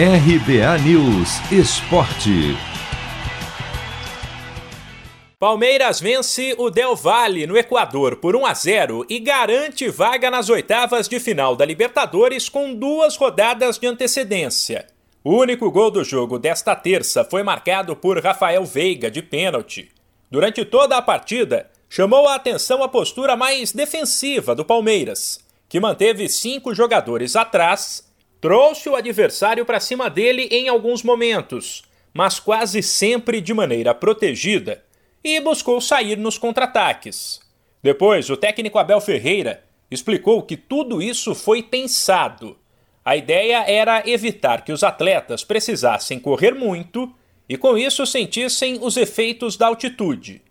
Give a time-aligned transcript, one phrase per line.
[0.00, 2.56] RBA News Esporte.
[5.40, 10.48] Palmeiras vence o Del Valle no Equador por 1 a 0 e garante vaga nas
[10.48, 14.86] oitavas de final da Libertadores com duas rodadas de antecedência.
[15.24, 19.90] O único gol do jogo desta terça foi marcado por Rafael Veiga de pênalti.
[20.30, 26.28] Durante toda a partida, chamou a atenção a postura mais defensiva do Palmeiras, que manteve
[26.28, 28.07] cinco jogadores atrás,
[28.40, 34.84] trouxe o adversário para cima dele em alguns momentos, mas quase sempre de maneira protegida
[35.22, 37.40] e buscou sair nos contra-ataques.
[37.82, 42.58] Depois, o técnico Abel Ferreira explicou que tudo isso foi pensado.
[43.04, 47.12] A ideia era evitar que os atletas precisassem correr muito
[47.48, 50.42] e, com isso, sentissem os efeitos da altitude.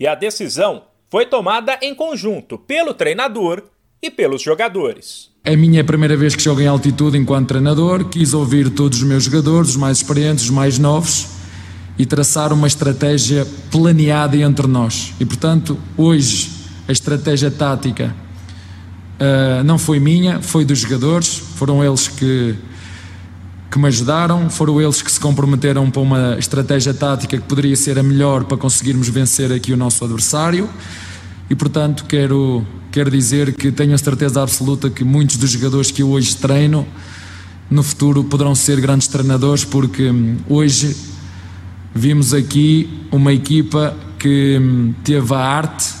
[0.00, 3.68] E a decisão foi tomada em conjunto pelo treinador
[4.00, 5.35] e pelos jogadores.
[5.48, 8.06] É minha primeira vez que jogo em altitude enquanto treinador.
[8.06, 11.28] Quis ouvir todos os meus jogadores, os mais experientes, os mais novos
[11.96, 15.14] e traçar uma estratégia planeada entre nós.
[15.20, 16.50] E portanto, hoje
[16.88, 18.12] a estratégia tática
[19.20, 22.56] uh, não foi minha, foi dos jogadores, foram eles que,
[23.70, 28.00] que me ajudaram, foram eles que se comprometeram para uma estratégia tática que poderia ser
[28.00, 30.68] a melhor para conseguirmos vencer aqui o nosso adversário.
[31.48, 36.02] E portanto, quero, quero dizer que tenho a certeza absoluta que muitos dos jogadores que
[36.02, 36.86] eu hoje treino
[37.70, 40.94] no futuro poderão ser grandes treinadores, porque hum, hoje
[41.98, 45.94] Vimos aqui uma equipa que hum, teve a arte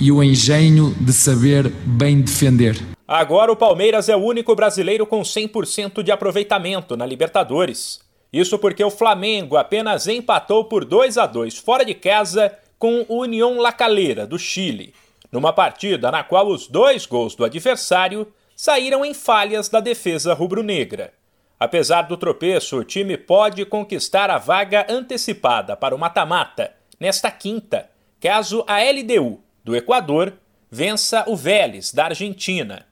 [0.00, 2.76] e o engenho de saber bem defender.
[3.06, 8.00] Agora o Palmeiras é o único brasileiro com 100% de aproveitamento na Libertadores.
[8.32, 13.20] Isso porque o Flamengo apenas empatou por 2 a 2 fora de casa com o
[13.20, 14.94] União La Calera do Chile,
[15.30, 21.12] numa partida na qual os dois gols do adversário saíram em falhas da defesa rubro-negra.
[21.58, 27.90] Apesar do tropeço, o time pode conquistar a vaga antecipada para o mata-mata nesta quinta,
[28.20, 30.34] caso a LDU do Equador
[30.70, 32.86] vença o Vélez da Argentina.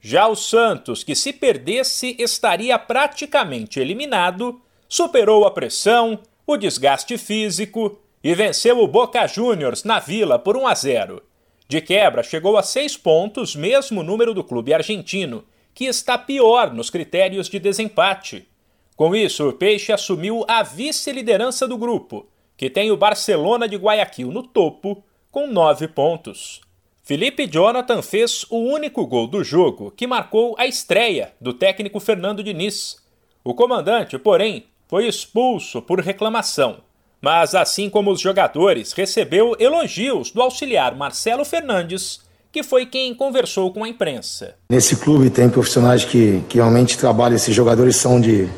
[0.00, 8.00] Já o Santos, que se perdesse estaria praticamente eliminado, superou a pressão, o desgaste físico
[8.22, 11.22] e venceu o Boca Juniors na Vila por 1 a 0.
[11.68, 16.90] De quebra, chegou a seis pontos, mesmo número do clube argentino, que está pior nos
[16.90, 18.48] critérios de desempate.
[18.96, 24.32] Com isso, o Peixe assumiu a vice-liderança do grupo, que tem o Barcelona de Guayaquil
[24.32, 26.60] no topo, com nove pontos.
[27.04, 32.42] Felipe Jonathan fez o único gol do jogo, que marcou a estreia do técnico Fernando
[32.42, 32.96] Diniz.
[33.44, 36.80] O comandante, porém, foi expulso por reclamação.
[37.20, 42.20] Mas, assim como os jogadores, recebeu elogios do auxiliar Marcelo Fernandes
[42.50, 44.54] que foi quem conversou com a imprensa.
[44.70, 48.48] Nesse clube tem profissionais que, que realmente trabalham, esses jogadores são de,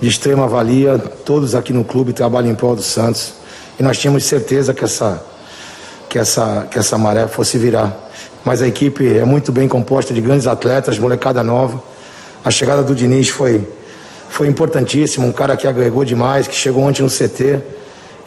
[0.00, 3.34] de extrema valia, todos aqui no clube trabalham em prol do Santos
[3.78, 5.22] e nós tínhamos certeza que essa,
[6.08, 7.94] que essa, que essa maré fosse virar.
[8.44, 11.82] Mas a equipe é muito bem composta de grandes atletas, molecada nova.
[12.42, 13.68] A chegada do Diniz foi,
[14.30, 17.62] foi importantíssima, um cara que agregou demais, que chegou ontem no CT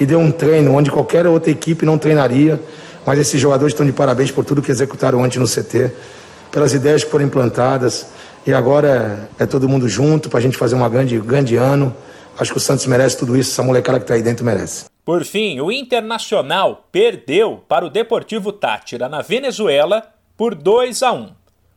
[0.02, 2.60] e deu um treino onde qualquer outra equipe não treinaria
[3.06, 5.92] mas esses jogadores estão de parabéns por tudo que executaram ontem no CT,
[6.52, 8.12] pelas ideias que foram implantadas.
[8.46, 11.96] E agora é, é todo mundo junto para a gente fazer um grande, grande ano.
[12.38, 14.86] Acho que o Santos merece tudo isso, essa molecada que está aí dentro merece.
[15.04, 20.04] Por fim, o Internacional perdeu para o Deportivo Tátira na Venezuela
[20.38, 21.30] por 2 a 1.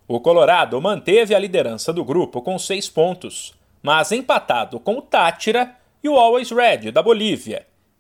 [0.07, 5.71] O Colorado manteve a liderança do grupo com seis pontos, mas empatado com o Tátira
[6.03, 7.67] e o Always Red da Bolívia,